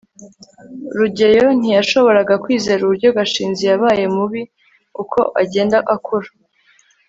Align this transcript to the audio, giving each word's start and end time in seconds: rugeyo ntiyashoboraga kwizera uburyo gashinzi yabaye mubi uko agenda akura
rugeyo 0.97 1.45
ntiyashoboraga 1.59 2.33
kwizera 2.43 2.81
uburyo 2.83 3.09
gashinzi 3.17 3.63
yabaye 3.71 4.05
mubi 4.15 4.41
uko 5.01 5.19
agenda 5.41 5.77
akura 5.95 6.29